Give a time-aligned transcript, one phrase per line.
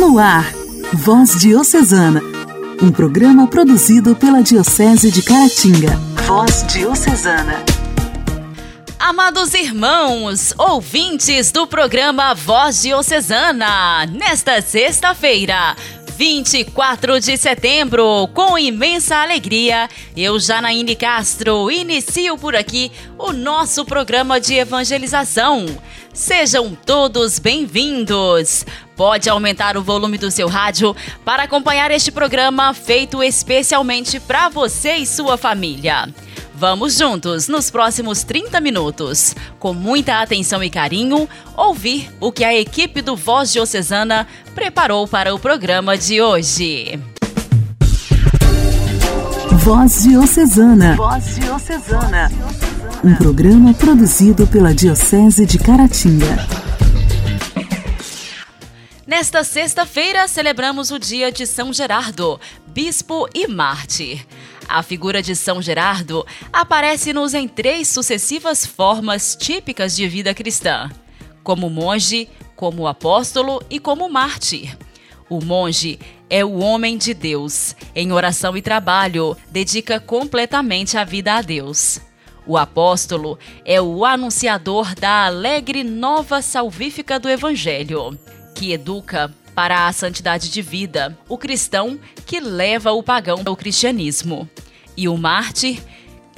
[0.00, 0.50] No ar,
[0.94, 2.22] Voz Diocesana,
[2.82, 5.94] um programa produzido pela Diocese de Caratinga.
[6.26, 7.62] Voz Diocesana.
[8.98, 15.76] Amados irmãos, ouvintes do programa Voz Diocesana, nesta sexta-feira,
[16.16, 19.86] 24 de setembro, com imensa alegria,
[20.16, 25.66] eu, Janaíne Castro, inicio por aqui o nosso programa de evangelização.
[26.12, 28.66] Sejam todos bem-vindos.
[28.96, 30.94] Pode aumentar o volume do seu rádio
[31.24, 36.12] para acompanhar este programa feito especialmente para você e sua família.
[36.52, 42.54] Vamos juntos, nos próximos 30 minutos, com muita atenção e carinho, ouvir o que a
[42.54, 47.00] equipe do Voz Diocesana preparou para o programa de hoje.
[49.62, 50.96] Voz Diocesana.
[50.96, 52.30] Voz Diocesana.
[53.04, 56.48] Um programa produzido pela Diocese de Caratinga.
[59.06, 64.26] Nesta sexta-feira, celebramos o dia de São Gerardo, bispo e mártir.
[64.66, 70.90] A figura de São Gerardo aparece-nos em três sucessivas formas típicas de vida cristã:
[71.44, 74.74] como monge, como apóstolo e como mártir.
[75.28, 75.98] O monge
[76.30, 77.74] é o homem de Deus.
[77.94, 82.00] Em oração e trabalho, dedica completamente a vida a Deus.
[82.46, 88.18] O apóstolo é o anunciador da alegre nova salvífica do Evangelho,
[88.54, 94.48] que educa para a santidade de vida, o cristão que leva o pagão ao cristianismo.
[94.96, 95.82] E o mártir,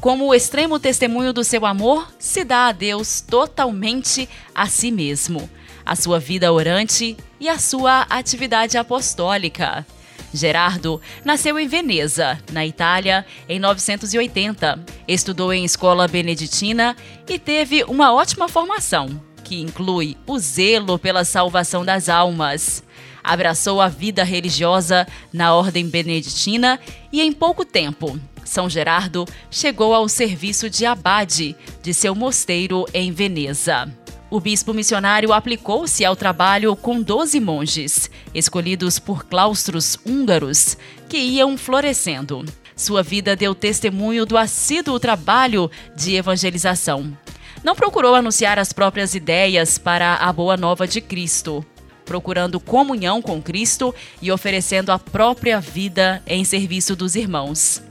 [0.00, 5.48] como o extremo testemunho do seu amor, se dá a Deus totalmente a si mesmo,
[5.84, 9.86] a sua vida orante e a sua atividade apostólica.
[10.32, 14.78] Gerardo nasceu em Veneza, na Itália, em 980.
[15.06, 16.96] Estudou em escola beneditina
[17.28, 22.82] e teve uma ótima formação, que inclui o zelo pela salvação das almas
[23.22, 26.80] abraçou a vida religiosa na ordem beneditina
[27.12, 33.12] e, em pouco tempo, São Gerardo chegou ao serviço de abade de seu mosteiro em
[33.12, 34.01] Veneza.
[34.32, 40.74] O bispo missionário aplicou-se ao trabalho com 12 monges, escolhidos por claustros húngaros,
[41.06, 42.42] que iam florescendo.
[42.74, 47.14] Sua vida deu testemunho do assíduo trabalho de evangelização.
[47.62, 51.62] Não procurou anunciar as próprias ideias para a boa nova de Cristo,
[52.06, 57.82] procurando comunhão com Cristo e oferecendo a própria vida em serviço dos irmãos.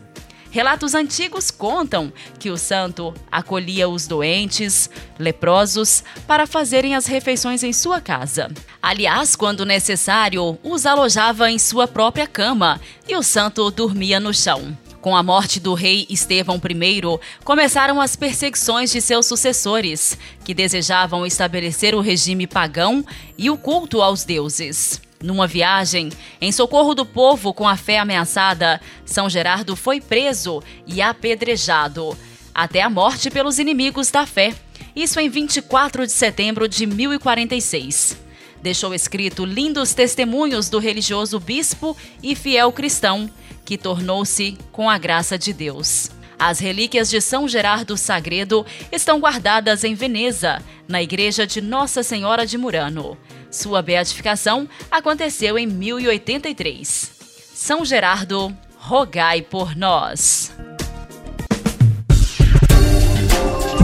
[0.52, 7.72] Relatos antigos contam que o santo acolhia os doentes, leprosos, para fazerem as refeições em
[7.72, 8.52] sua casa.
[8.82, 14.78] Aliás, quando necessário, os alojava em sua própria cama e o santo dormia no chão.
[15.00, 17.02] Com a morte do rei Estevão I,
[17.46, 23.06] começaram as perseguições de seus sucessores, que desejavam estabelecer o regime pagão
[23.38, 25.02] e o culto aos deuses.
[25.22, 26.10] Numa viagem
[26.40, 32.18] em socorro do povo com a fé ameaçada, São Gerardo foi preso e apedrejado,
[32.54, 34.54] até a morte pelos inimigos da fé.
[34.96, 38.18] Isso em 24 de setembro de 1046.
[38.62, 43.30] Deixou escrito lindos testemunhos do religioso bispo e fiel cristão
[43.64, 46.10] que tornou-se com a graça de Deus.
[46.38, 52.46] As relíquias de São Gerardo Sagredo estão guardadas em Veneza, na igreja de Nossa Senhora
[52.46, 53.18] de Murano.
[53.52, 57.12] Sua beatificação aconteceu em 1083.
[57.54, 60.52] São Gerardo, rogai por nós.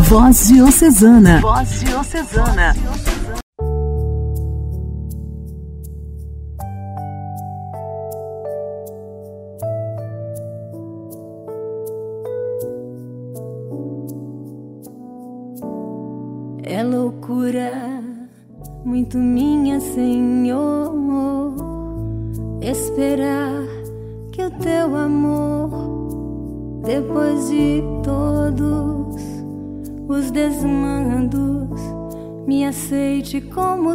[0.07, 1.41] Voz Diocesana.
[1.41, 2.73] Voz Diocesana.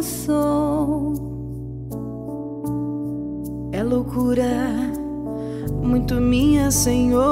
[0.03, 1.13] Sou.
[3.71, 4.91] É loucura
[5.81, 7.23] muito minha, Senhor,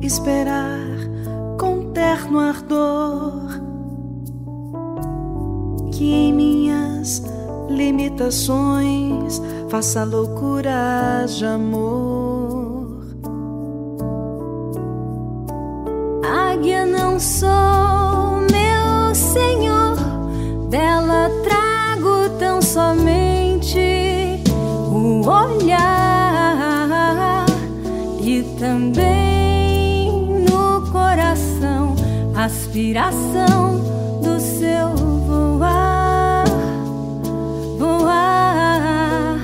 [0.00, 0.86] esperar
[1.96, 3.48] terno ardor
[5.92, 7.22] que em minhas
[7.70, 9.40] limitações
[9.70, 13.06] faça loucura de amor.
[16.22, 17.65] Águia não sou,
[32.76, 33.80] inspiração
[34.22, 34.94] do seu
[35.26, 36.44] voar,
[37.78, 39.40] voar.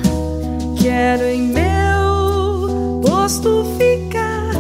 [0.79, 4.51] Quero em meu posto ficar,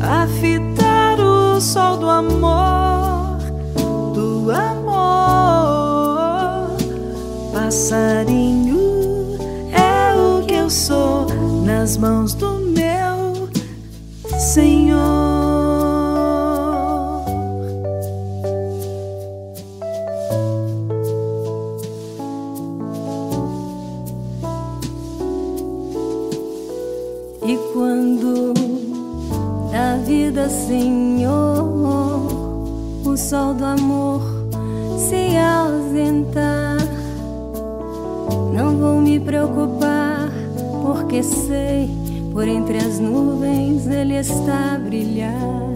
[0.00, 3.36] a fitar o sol do amor,
[4.14, 5.58] do amor.
[7.52, 8.78] Passarinho
[9.70, 11.26] é o que eu sou
[11.62, 12.32] nas mãos
[30.48, 31.68] Senhor,
[33.04, 34.22] o sol do amor
[34.98, 36.78] se ausentar,
[38.52, 40.30] não vou me preocupar,
[40.82, 41.88] porque sei,
[42.32, 45.74] por entre as nuvens ele está a brilhar.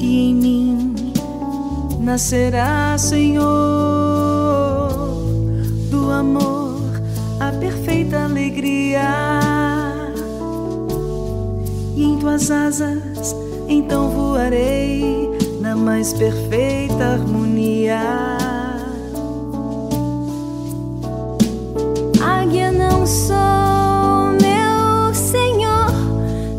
[0.00, 0.94] E em mim
[2.00, 3.44] nascerá, Senhor,
[5.90, 6.80] do amor
[7.40, 9.47] a perfeita alegria.
[11.98, 13.34] E em tuas asas
[13.68, 15.28] então voarei
[15.60, 17.98] na mais perfeita harmonia.
[22.22, 25.90] Águia não sou, meu Senhor,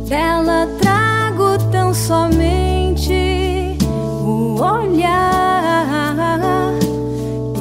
[0.10, 3.78] dela trago tão somente
[4.22, 6.18] o olhar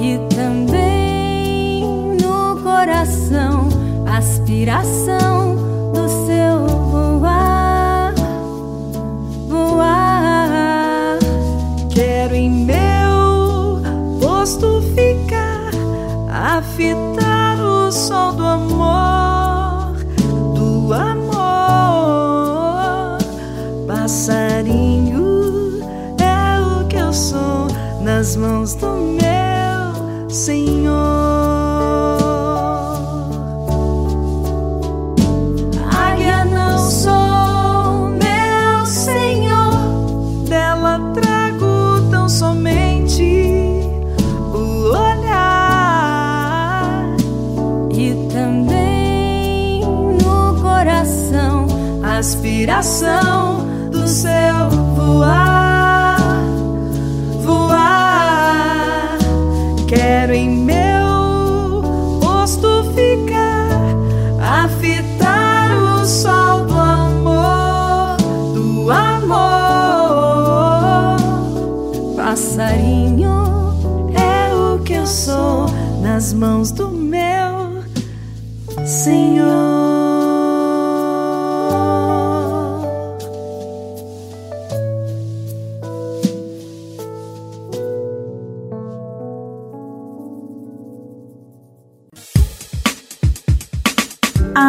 [0.00, 1.84] e também
[2.20, 3.68] no coração
[4.04, 5.17] aspiração
[52.18, 56.18] aspiração do seu voar,
[57.44, 59.18] voar.
[59.86, 61.82] Quero em meu
[62.20, 63.68] posto ficar,
[64.40, 68.16] a fitar o sol do amor,
[68.52, 69.76] do amor.
[72.16, 73.28] passarinho
[74.12, 75.66] É o que eu sou
[76.02, 77.84] nas mãos do meu
[78.84, 79.67] Senhor.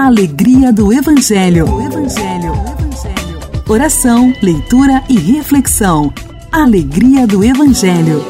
[0.10, 1.68] Alegria do Evangelho.
[1.84, 2.54] Evangelho.
[2.80, 3.64] Evangelho.
[3.70, 6.12] Oração, leitura e reflexão.
[6.52, 8.26] Alegria do Evangelho.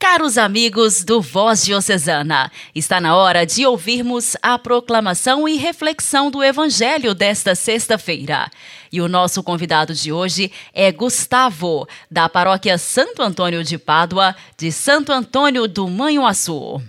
[0.00, 6.42] Caros amigos do Voz Diocesana, está na hora de ouvirmos a proclamação e reflexão do
[6.42, 8.50] Evangelho desta sexta-feira.
[8.90, 14.72] E o nosso convidado de hoje é Gustavo, da paróquia Santo Antônio de Pádua, de
[14.72, 16.82] Santo Antônio do Manhuaçu.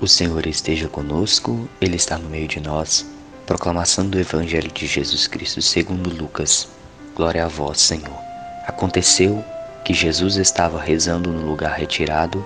[0.00, 3.04] O Senhor esteja conosco, Ele está no meio de nós.
[3.44, 6.66] Proclamação do Evangelho de Jesus Cristo segundo Lucas.
[7.14, 8.18] Glória a vós, Senhor.
[8.66, 9.44] Aconteceu
[9.84, 12.42] que Jesus estava rezando no lugar retirado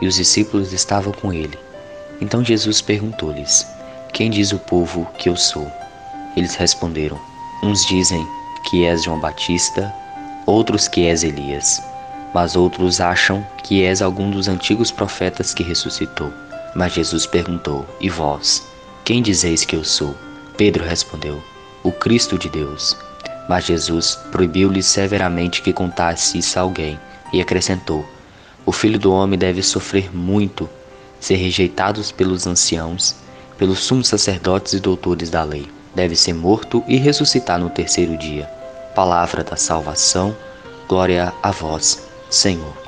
[0.00, 1.56] e os discípulos estavam com ele.
[2.20, 3.64] Então Jesus perguntou-lhes:
[4.12, 5.70] Quem diz o povo que eu sou?
[6.36, 7.20] Eles responderam:
[7.62, 8.26] Uns dizem
[8.68, 9.94] que és João Batista,
[10.44, 11.80] outros que és Elias,
[12.34, 16.32] mas outros acham que és algum dos antigos profetas que ressuscitou.
[16.76, 18.68] Mas Jesus perguntou: E vós?
[19.02, 20.14] Quem dizeis que eu sou?
[20.58, 21.42] Pedro respondeu:
[21.82, 22.94] O Cristo de Deus.
[23.48, 27.00] Mas Jesus proibiu-lhes severamente que contasse isso a alguém
[27.32, 28.04] e acrescentou:
[28.66, 30.68] O filho do homem deve sofrer muito,
[31.18, 33.16] ser rejeitado pelos anciãos,
[33.56, 35.66] pelos sumos sacerdotes e doutores da lei.
[35.94, 38.44] Deve ser morto e ressuscitar no terceiro dia.
[38.94, 40.36] Palavra da salvação,
[40.86, 42.85] glória a vós, Senhor.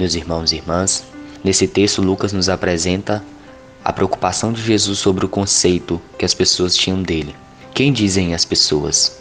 [0.00, 1.04] Meus irmãos e irmãs,
[1.44, 3.22] nesse texto Lucas nos apresenta
[3.84, 7.36] a preocupação de Jesus sobre o conceito que as pessoas tinham dele.
[7.74, 9.20] Quem dizem as pessoas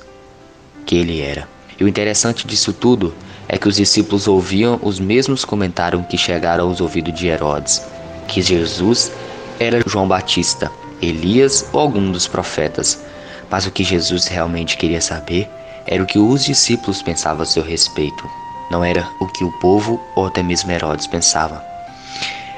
[0.86, 1.50] que ele era?
[1.77, 3.13] E o interessante disso tudo
[3.50, 7.81] é que os discípulos ouviam os mesmos comentários que chegaram aos ouvidos de Herodes,
[8.25, 9.12] que Jesus
[9.59, 10.71] era João Batista,
[11.01, 13.03] Elias ou algum dos profetas.
[13.51, 15.45] Mas o que Jesus realmente queria saber
[15.86, 18.25] era o que os discípulos pensavam a seu respeito,
[18.69, 21.63] não era o que o povo ou até mesmo Herodes pensava.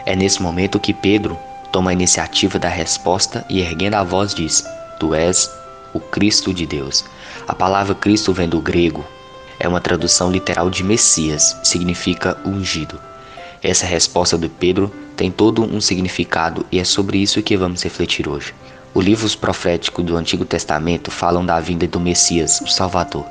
[0.05, 1.37] É nesse momento que Pedro
[1.71, 4.65] toma a iniciativa da resposta e, erguendo a voz, diz:
[4.99, 5.49] Tu és
[5.93, 7.05] o Cristo de Deus.
[7.47, 9.05] A palavra Cristo vem do grego,
[9.59, 12.99] é uma tradução literal de Messias, significa ungido.
[13.61, 18.27] Essa resposta de Pedro tem todo um significado e é sobre isso que vamos refletir
[18.27, 18.55] hoje.
[18.93, 23.25] Os livros proféticos do Antigo Testamento falam da vinda do Messias, o Salvador,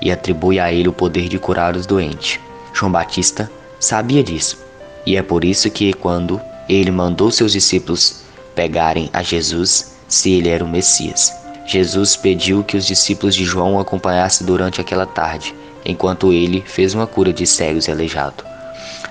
[0.00, 2.40] e atribui a ele o poder de curar os doentes.
[2.72, 4.58] João Batista sabia disso,
[5.04, 8.22] e é por isso que, quando ele mandou seus discípulos
[8.54, 11.32] pegarem a Jesus, se ele era o Messias,
[11.66, 15.54] Jesus pediu que os discípulos de João o acompanhassem durante aquela tarde,
[15.84, 18.44] enquanto ele fez uma cura de cegos e aleijados.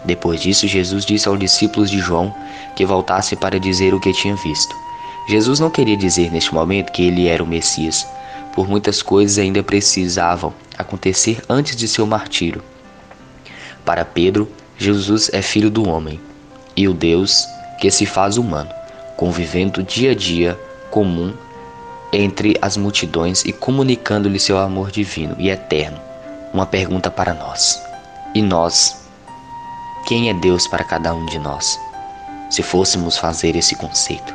[0.06, 2.34] Depois disso, Jesus disse aos discípulos de João
[2.76, 4.76] que voltassem para dizer o que tinha visto.
[5.28, 8.08] Jesus não queria dizer neste momento que ele era o Messias,
[8.54, 12.64] por muitas coisas ainda precisavam acontecer antes de seu martírio.
[13.84, 16.20] Para Pedro, Jesus é filho do homem
[16.76, 17.46] e o Deus
[17.80, 18.70] que se faz humano,
[19.18, 20.60] convivendo dia a dia
[20.90, 21.34] comum
[22.12, 26.00] entre as multidões e comunicando-lhe seu amor divino e eterno.
[26.54, 27.82] Uma pergunta para nós.
[28.34, 28.96] E nós?
[30.08, 31.80] Quem é Deus para cada um de nós?
[32.50, 34.34] Se fôssemos fazer esse conceito,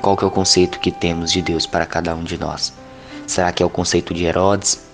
[0.00, 2.72] qual que é o conceito que temos de Deus para cada um de nós?
[3.26, 4.87] Será que é o conceito de Herodes?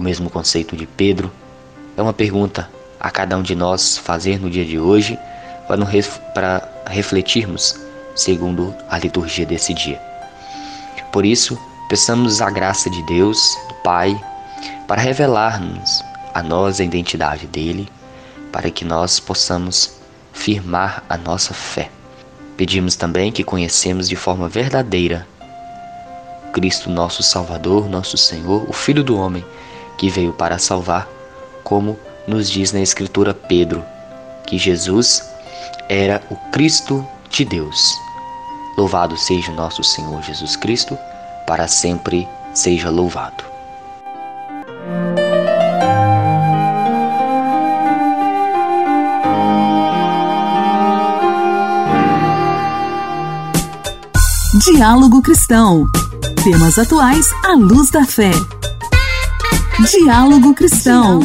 [0.00, 1.30] O mesmo conceito de Pedro?
[1.94, 5.18] É uma pergunta a cada um de nós fazer no dia de hoje
[6.32, 7.78] para refletirmos
[8.16, 10.00] segundo a liturgia desse dia.
[11.12, 13.38] Por isso, peçamos a graça de Deus,
[13.68, 14.18] do Pai,
[14.88, 16.02] para revelar-nos
[16.32, 17.86] a nós a identidade dele,
[18.50, 20.00] para que nós possamos
[20.32, 21.90] firmar a nossa fé.
[22.56, 25.28] Pedimos também que conhecemos de forma verdadeira
[26.54, 29.44] Cristo, nosso Salvador, nosso Senhor, o Filho do Homem,
[30.00, 31.06] que veio para salvar,
[31.62, 33.84] como nos diz na Escritura Pedro,
[34.46, 35.22] que Jesus
[35.90, 37.94] era o Cristo de Deus.
[38.78, 40.96] Louvado seja o nosso Senhor Jesus Cristo,
[41.46, 43.44] para sempre seja louvado.
[54.64, 55.84] Diálogo Cristão.
[56.42, 58.30] Temas atuais à luz da fé.
[59.88, 61.20] Diálogo Cristão.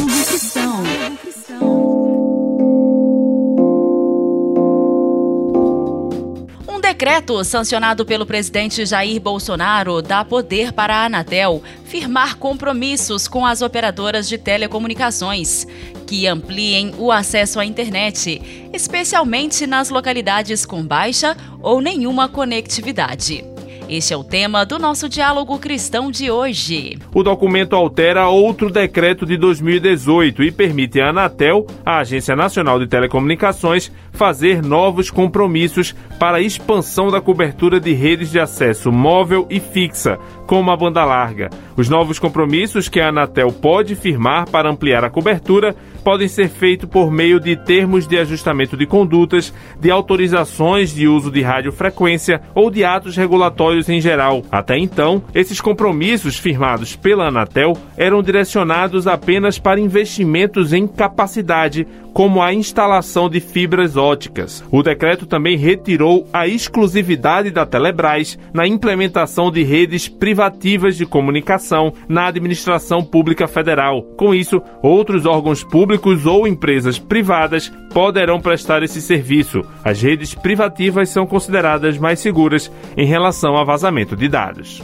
[6.66, 13.44] Um decreto sancionado pelo presidente Jair Bolsonaro dá poder para a Anatel firmar compromissos com
[13.44, 15.66] as operadoras de telecomunicações
[16.06, 23.55] que ampliem o acesso à internet, especialmente nas localidades com baixa ou nenhuma conectividade.
[23.88, 26.98] Este é o tema do nosso diálogo cristão de hoje.
[27.14, 32.88] O documento altera outro decreto de 2018 e permite à Anatel, a Agência Nacional de
[32.88, 39.60] Telecomunicações, fazer novos compromissos para a expansão da cobertura de redes de acesso móvel e
[39.60, 41.48] fixa, como a banda larga.
[41.76, 46.88] Os novos compromissos que a Anatel pode firmar para ampliar a cobertura podem ser feitos
[46.88, 52.70] por meio de termos de ajustamento de condutas, de autorizações de uso de radiofrequência ou
[52.70, 54.44] de atos regulatórios em geral.
[54.48, 61.84] Até então, esses compromissos firmados pela Anatel eram direcionados apenas para investimentos em capacidade
[62.14, 64.64] como a instalação de fibras óticas.
[64.70, 71.92] O decreto também retirou a exclusividade da Telebrás na implementação de redes privativas de comunicação
[72.08, 74.02] na administração pública federal.
[74.16, 75.95] Com isso, outros órgãos públicos
[76.26, 79.62] ou empresas privadas poderão prestar esse serviço.
[79.84, 84.82] As redes privativas são consideradas mais seguras em relação a vazamento de dados.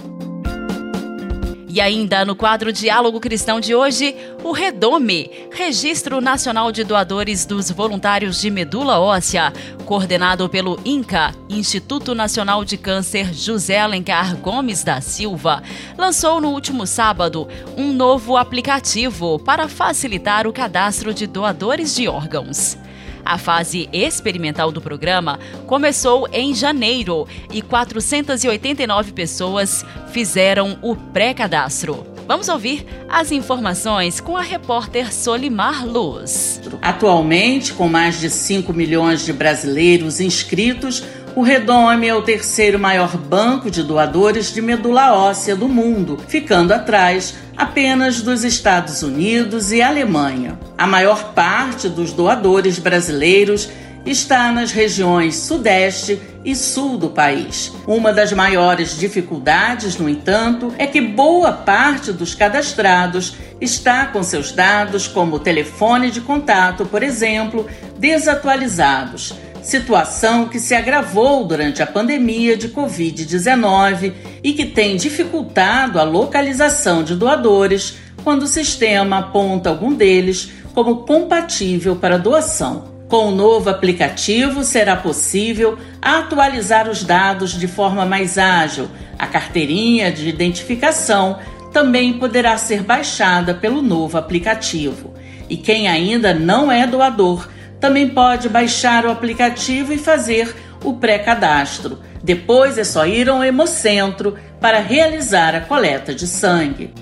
[1.74, 4.14] E ainda no quadro Diálogo Cristão de hoje,
[4.44, 9.50] o Redome, Registro Nacional de Doadores dos Voluntários de Medula Óssea,
[9.86, 15.62] coordenado pelo INCA, Instituto Nacional de Câncer José Alencar Gomes da Silva,
[15.96, 22.76] lançou no último sábado um novo aplicativo para facilitar o cadastro de doadores de órgãos.
[23.24, 32.06] A fase experimental do programa começou em janeiro e 489 pessoas fizeram o pré-cadastro.
[32.26, 36.60] Vamos ouvir as informações com a repórter Solimar Luz.
[36.80, 41.02] Atualmente, com mais de 5 milhões de brasileiros inscritos,
[41.34, 46.72] o Redome é o terceiro maior banco de doadores de medula óssea do mundo, ficando
[46.72, 50.58] atrás apenas dos Estados Unidos e Alemanha.
[50.76, 53.68] A maior parte dos doadores brasileiros
[54.04, 57.72] está nas regiões Sudeste e Sul do país.
[57.86, 64.50] Uma das maiores dificuldades, no entanto, é que boa parte dos cadastrados está com seus
[64.50, 69.34] dados, como telefone de contato, por exemplo, desatualizados.
[69.62, 77.04] Situação que se agravou durante a pandemia de Covid-19 e que tem dificultado a localização
[77.04, 82.90] de doadores quando o sistema aponta algum deles como compatível para doação.
[83.08, 88.88] Com o novo aplicativo, será possível atualizar os dados de forma mais ágil.
[89.16, 91.38] A carteirinha de identificação
[91.72, 95.14] também poderá ser baixada pelo novo aplicativo.
[95.48, 97.48] E quem ainda não é doador
[97.82, 101.98] também pode baixar o aplicativo e fazer o pré-cadastro.
[102.22, 106.94] Depois é só ir ao Hemocentro para realizar a coleta de sangue.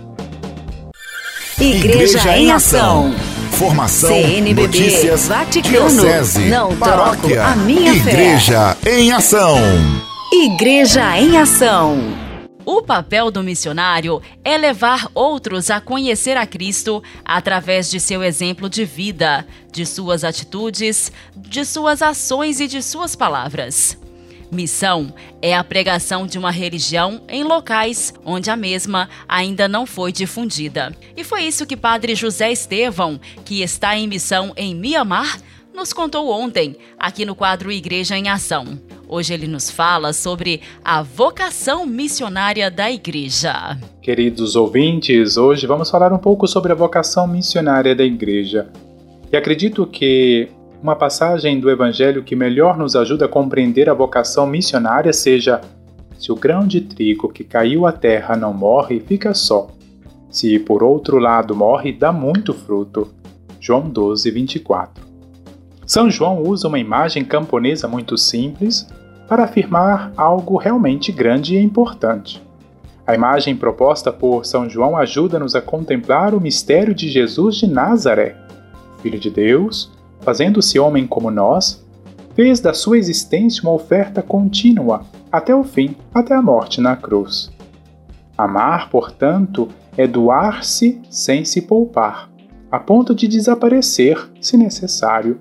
[1.60, 3.14] Igreja, Igreja em Ação.
[3.52, 8.99] Informação, CNBB, notícias, Vaticano, diocese, não paróquia, a minha Igreja fé.
[8.99, 9.58] em Ação.
[10.32, 12.29] Igreja em Ação.
[12.64, 18.68] O papel do missionário é levar outros a conhecer a Cristo através de seu exemplo
[18.68, 23.98] de vida, de suas atitudes, de suas ações e de suas palavras.
[24.52, 30.12] Missão é a pregação de uma religião em locais onde a mesma ainda não foi
[30.12, 30.94] difundida.
[31.16, 35.38] E foi isso que Padre José Estevão, que está em missão em Mianmar,
[35.72, 38.78] nos contou ontem, aqui no quadro Igreja em Ação.
[39.12, 43.76] Hoje ele nos fala sobre a vocação missionária da igreja.
[44.00, 48.68] Queridos ouvintes, hoje vamos falar um pouco sobre a vocação missionária da igreja.
[49.32, 50.48] E acredito que
[50.80, 55.60] uma passagem do Evangelho que melhor nos ajuda a compreender a vocação missionária seja:
[56.16, 59.72] Se o grão de trigo que caiu à terra não morre, fica só.
[60.30, 63.12] Se por outro lado morre, dá muito fruto.
[63.58, 65.04] João 12, 24.
[65.84, 68.86] São João usa uma imagem camponesa muito simples
[69.30, 72.45] para afirmar algo realmente grande e importante.
[73.06, 78.34] A imagem proposta por São João ajuda-nos a contemplar o mistério de Jesus de Nazaré,
[79.00, 81.86] Filho de Deus, fazendo-se homem como nós,
[82.34, 87.52] fez da sua existência uma oferta contínua, até o fim, até a morte na cruz.
[88.36, 92.28] Amar, portanto, é doar-se sem se poupar,
[92.69, 95.40] a ponto de desaparecer, se necessário.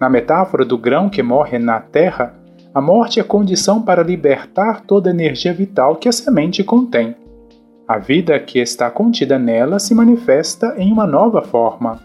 [0.00, 2.34] Na metáfora do grão que morre na terra,
[2.74, 7.16] a morte é condição para libertar toda a energia vital que a semente contém.
[7.86, 11.98] A vida que está contida nela se manifesta em uma nova forma.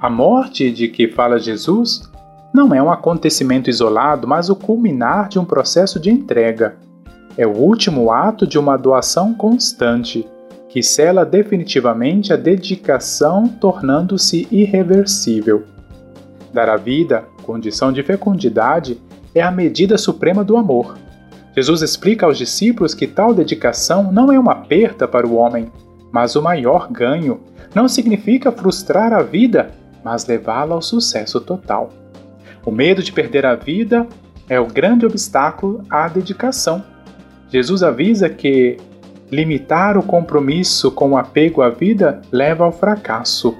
[0.00, 2.10] A morte de que fala Jesus
[2.52, 6.76] não é um acontecimento isolado, mas o culminar de um processo de entrega.
[7.38, 10.26] É o último ato de uma doação constante,
[10.68, 15.62] que cela definitivamente a dedicação, tornando-se irreversível.
[16.52, 19.00] Dar a vida, condição de fecundidade,
[19.34, 20.96] é a medida suprema do amor.
[21.56, 25.70] Jesus explica aos discípulos que tal dedicação não é uma perda para o homem,
[26.12, 27.40] mas o maior ganho.
[27.74, 29.70] Não significa frustrar a vida,
[30.04, 31.90] mas levá-la ao sucesso total.
[32.64, 34.06] O medo de perder a vida
[34.48, 36.84] é o grande obstáculo à dedicação.
[37.48, 38.76] Jesus avisa que
[39.30, 43.56] limitar o compromisso com o apego à vida leva ao fracasso.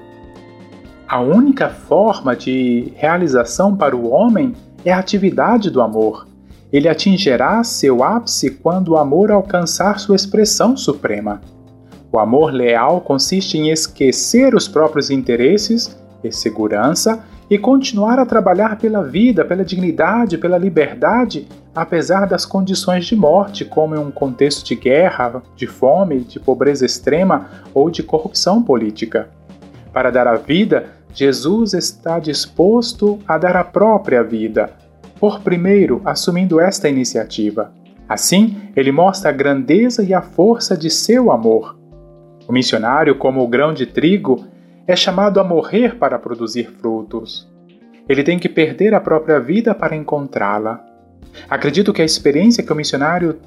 [1.07, 4.53] A única forma de realização para o homem
[4.85, 6.27] é a atividade do amor.
[6.71, 11.41] Ele atingirá seu ápice quando o amor alcançar sua expressão suprema.
[12.11, 18.77] O amor leal consiste em esquecer os próprios interesses ter segurança e continuar a trabalhar
[18.77, 24.65] pela vida, pela dignidade, pela liberdade, apesar das condições de morte, como em um contexto
[24.65, 29.29] de guerra, de fome, de pobreza extrema ou de corrupção política.
[29.93, 34.73] Para dar a vida, Jesus está disposto a dar a própria vida,
[35.17, 37.71] por primeiro assumindo esta iniciativa.
[38.07, 41.79] Assim, ele mostra a grandeza e a força de seu amor.
[42.45, 44.45] O missionário, como o grão de trigo,
[44.85, 47.49] é chamado a morrer para produzir frutos.
[48.09, 50.85] Ele tem que perder a própria vida para encontrá-la.
[51.49, 53.39] Acredito que a experiência que o missionário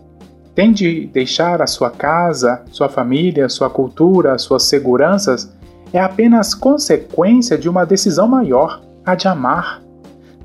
[0.54, 5.57] tem de deixar a sua casa, sua família, sua cultura, suas seguranças
[5.92, 9.82] é apenas consequência de uma decisão maior, a de amar.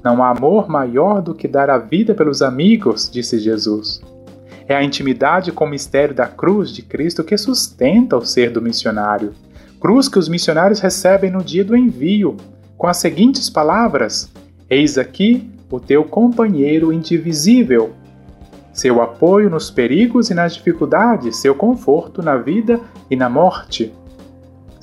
[0.04, 4.02] Não há amor maior do que dar a vida pelos amigos, disse Jesus.
[4.68, 8.62] É a intimidade com o mistério da cruz de Cristo que sustenta o ser do
[8.62, 9.34] missionário
[9.84, 12.38] cruz que os missionários recebem no dia do envio,
[12.78, 14.32] com as seguintes palavras:
[14.70, 17.92] Eis aqui o teu companheiro indivisível.
[18.72, 22.80] Seu apoio nos perigos e nas dificuldades, seu conforto na vida
[23.12, 23.94] e na morte.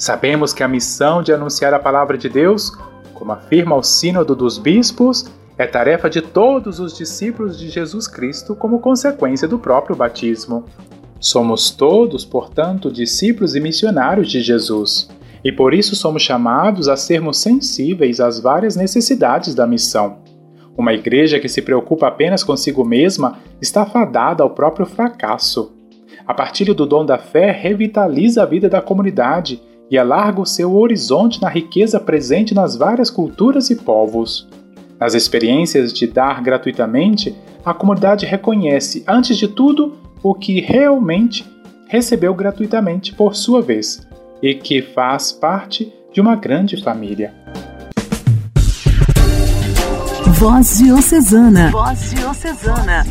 [0.00, 2.72] Sabemos que a missão de anunciar a palavra de Deus,
[3.12, 8.54] como afirma o Sínodo dos Bispos, É tarefa de todos os discípulos de Jesus Cristo
[8.54, 10.64] como consequência do próprio batismo.
[11.20, 15.10] Somos todos, portanto, discípulos e missionários de Jesus,
[15.44, 20.20] e por isso somos chamados a sermos sensíveis às várias necessidades da missão.
[20.78, 25.74] Uma igreja que se preocupa apenas consigo mesma está fadada ao próprio fracasso.
[26.26, 29.60] A partilha do dom da fé revitaliza a vida da comunidade
[29.90, 34.48] e alarga o seu horizonte na riqueza presente nas várias culturas e povos.
[34.98, 41.44] Nas experiências de dar gratuitamente, a comunidade reconhece, antes de tudo, o que realmente
[41.88, 44.06] recebeu gratuitamente por sua vez
[44.42, 47.34] e que faz parte de uma grande família.
[50.38, 51.70] Voz Diocesana.
[51.70, 53.04] Voz Diocesana.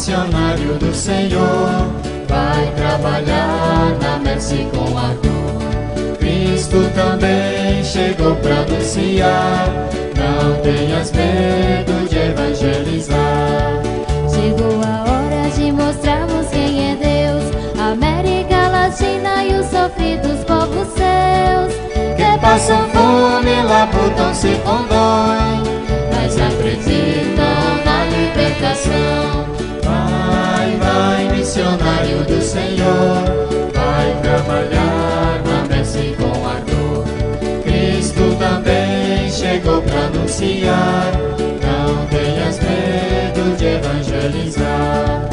[0.00, 1.92] Missionário do Senhor,
[2.26, 6.16] vai trabalhar na Mercy com ardor.
[6.18, 9.68] Cristo também chegou para anunciar,
[10.16, 13.82] não tenhas medo de evangelizar.
[14.30, 17.44] Chegou a hora de mostrarmos quem é Deus,
[17.78, 21.74] América Latina e os sofridos povos seus.
[22.16, 25.60] Que passam fome, labutam-se com dor,
[26.10, 29.49] mas acreditam na libertação.
[31.60, 33.22] Missionário do Senhor,
[33.74, 37.04] vai trabalhar na Mercy com ardor.
[37.62, 41.12] Cristo também chegou para anunciar,
[41.60, 45.29] não tenhas medo de evangelizar.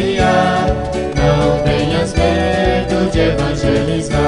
[0.00, 0.66] Anunciar,
[1.14, 4.20] não tenhas medo de evangelizar.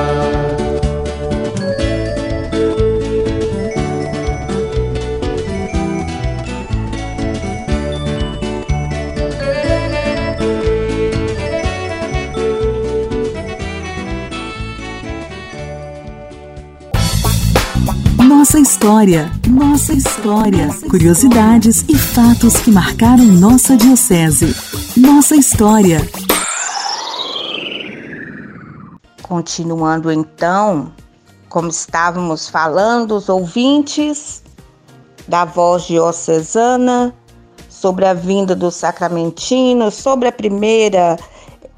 [18.18, 20.68] Nossa história, nossa história.
[20.90, 24.71] Curiosidades e fatos que marcaram nossa diocese.
[24.96, 26.00] Nossa história.
[29.22, 30.92] Continuando então,
[31.48, 34.42] como estávamos falando, os ouvintes
[35.26, 37.14] da voz diocesana
[37.70, 41.16] sobre a vinda dos sacramentinos, sobre a primeira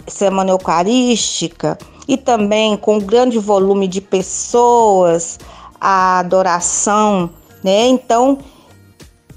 [0.09, 5.39] semana eucarística e também com grande volume de pessoas,
[5.81, 7.31] a adoração,
[7.63, 7.87] né?
[7.87, 8.39] Então,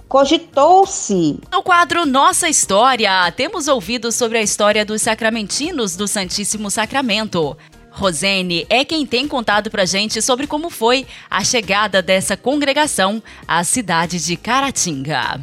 [0.07, 7.57] cogitou-se No quadro Nossa História, temos ouvido sobre a história dos sacramentinos do Santíssimo Sacramento.
[7.91, 13.63] Rosene é quem tem contado pra gente sobre como foi a chegada dessa congregação à
[13.63, 15.41] cidade de Caratinga.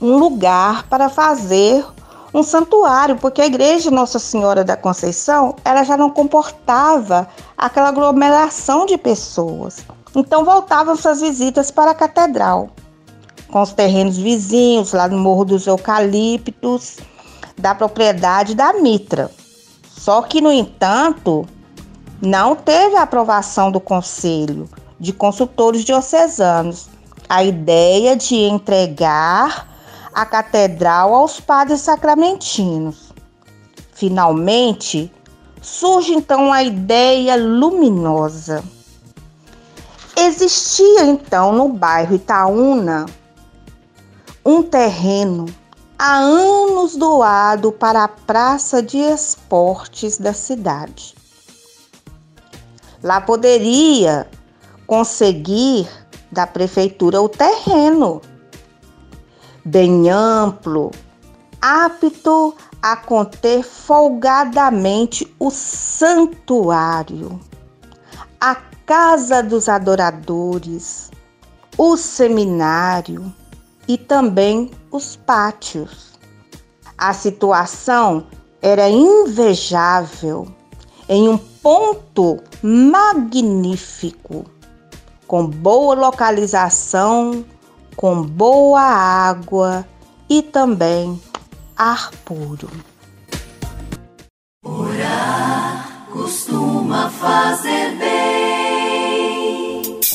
[0.00, 1.84] um lugar para fazer
[2.34, 8.86] um santuário, porque a igreja Nossa Senhora da Conceição, ela já não comportava aquela aglomeração
[8.86, 9.84] de pessoas.
[10.14, 12.70] Então voltavam suas visitas para a catedral,
[13.52, 16.96] com os terrenos vizinhos, lá no Morro dos Eucaliptos,
[17.58, 19.30] da propriedade da Mitra.
[19.86, 21.46] Só que, no entanto,
[22.20, 26.88] não teve a aprovação do Conselho de Consultores Diocesanos
[27.28, 29.68] a ideia de entregar
[30.14, 33.12] a catedral aos padres sacramentinos.
[33.92, 35.12] Finalmente,
[35.60, 38.64] surge então a ideia luminosa.
[40.16, 43.06] Existia então no bairro Itaúna
[44.44, 45.46] um terreno
[45.98, 51.14] há anos doado para a praça de esportes da cidade.
[53.02, 54.28] Lá poderia
[54.86, 55.88] conseguir
[56.30, 58.20] da prefeitura o terreno
[59.64, 60.90] bem amplo,
[61.60, 67.38] apto a conter folgadamente o santuário,
[68.40, 71.12] a casa dos adoradores,
[71.78, 73.32] o seminário
[73.86, 76.12] e também os pátios.
[76.96, 78.26] A situação
[78.60, 80.46] era invejável
[81.08, 84.44] em um ponto magnífico,
[85.26, 87.44] com boa localização,
[87.96, 89.86] com boa água
[90.28, 91.20] e também
[91.76, 92.70] ar puro.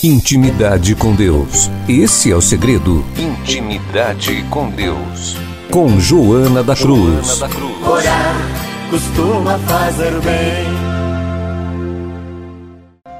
[0.04, 1.72] Intimidade com Deus.
[1.90, 3.04] Esse é o segredo.
[3.18, 5.36] Intimidade com Deus.
[5.72, 7.26] Com Joana da Cruz.
[7.26, 7.88] Joana da Cruz.
[7.88, 8.36] Orar
[8.92, 10.68] costuma fazer bem.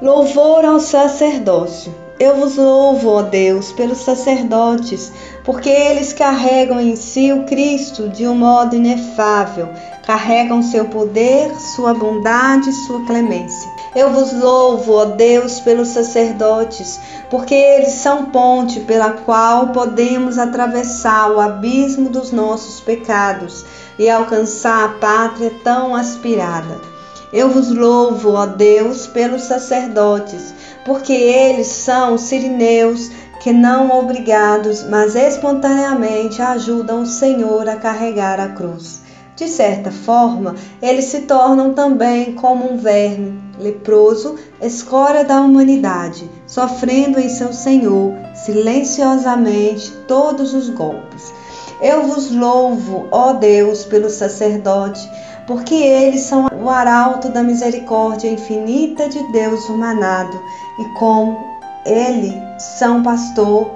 [0.00, 1.92] Louvor ao sacerdócio.
[2.20, 5.12] Eu vos louvo, ó Deus, pelos sacerdotes,
[5.44, 9.68] porque eles carregam em si o Cristo de um modo inefável,
[10.02, 13.70] carregam seu poder, sua bondade, sua clemência.
[13.94, 16.98] Eu vos louvo, ó Deus, pelos sacerdotes,
[17.30, 23.64] porque eles são ponte pela qual podemos atravessar o abismo dos nossos pecados
[23.96, 26.97] e alcançar a pátria tão aspirada.
[27.32, 33.10] Eu vos louvo, ó Deus, pelos sacerdotes, porque eles são sirineus
[33.40, 39.02] que não obrigados, mas espontaneamente ajudam o Senhor a carregar a cruz.
[39.36, 47.20] De certa forma, eles se tornam também como um verme leproso, escória da humanidade, sofrendo
[47.20, 51.32] em seu Senhor silenciosamente todos os golpes.
[51.80, 55.08] Eu vos louvo, ó Deus, pelo sacerdote,
[55.48, 60.38] porque eles são o arauto da misericórdia infinita de Deus humanado,
[60.78, 61.42] e como
[61.86, 63.70] ele são pastor,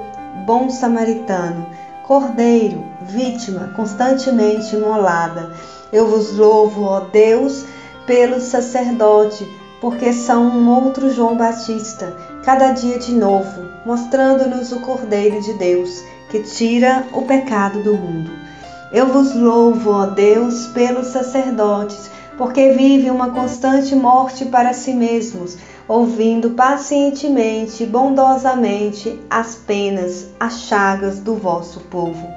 [0.44, 1.66] bom samaritano,
[2.06, 5.50] cordeiro, vítima constantemente imolada.
[5.90, 7.64] Eu vos louvo, ó Deus,
[8.06, 9.48] pelo sacerdote,
[9.80, 16.02] porque são um outro João Batista, cada dia de novo, mostrando-nos o Cordeiro de Deus,
[16.30, 18.41] que tira o pecado do mundo.
[18.92, 25.56] Eu vos louvo, ó Deus, pelos sacerdotes, porque vivem uma constante morte para si mesmos,
[25.88, 32.28] ouvindo pacientemente bondosamente as penas, as chagas do vosso povo.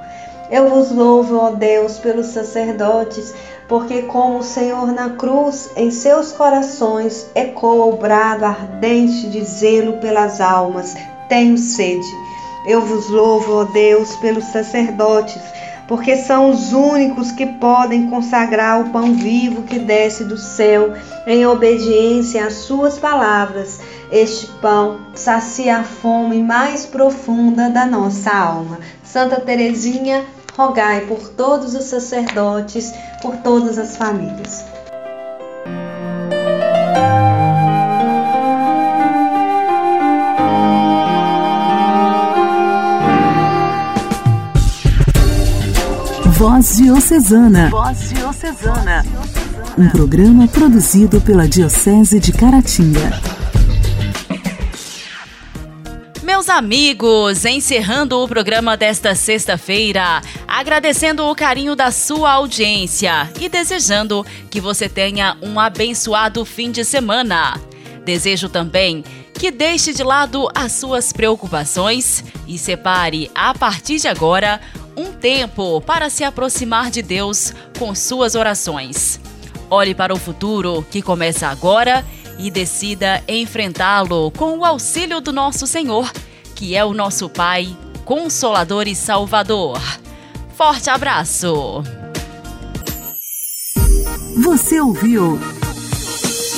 [0.50, 3.34] Eu vos louvo, ó Deus, pelos sacerdotes,
[3.68, 9.98] porque como o Senhor na cruz, em seus corações ecoa o brado ardente de zelo
[9.98, 10.96] pelas almas,
[11.28, 12.08] tenho sede.
[12.66, 15.42] Eu vos louvo, ó Deus, pelos sacerdotes,
[15.88, 20.94] porque são os únicos que podem consagrar o pão vivo que desce do céu
[21.28, 23.80] em obediência às suas palavras.
[24.12, 28.80] Este pão sacia a fome mais profunda da nossa alma.
[29.04, 34.75] Santa Teresinha, rogai por todos os sacerdotes, por todas as famílias.
[46.38, 47.70] Voz Diocesana.
[47.70, 49.06] Voz Diocesana.
[49.78, 53.22] Um programa produzido pela Diocese de Caratinga.
[56.22, 64.26] Meus amigos, encerrando o programa desta sexta-feira, agradecendo o carinho da sua audiência e desejando
[64.50, 67.58] que você tenha um abençoado fim de semana.
[68.04, 74.60] Desejo também que deixe de lado as suas preocupações e separe, a partir de agora,
[74.98, 79.20] um tempo para se aproximar de Deus com suas orações.
[79.70, 82.06] Olhe para o futuro que começa agora
[82.38, 86.12] e decida enfrentá-lo com o auxílio do nosso Senhor,
[86.56, 89.82] que é o nosso Pai, Consolador e Salvador.
[90.56, 91.84] Forte abraço!
[94.44, 95.40] Você ouviu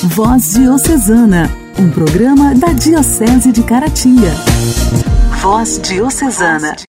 [0.04, 4.32] Voz Diocesana, um programa da Diocese de Caratinga.
[5.41, 6.76] Voz Diocesana.